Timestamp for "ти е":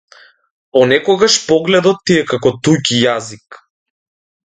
2.07-2.27